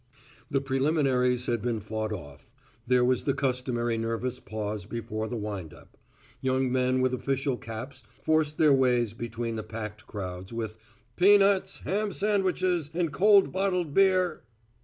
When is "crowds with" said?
10.07-10.75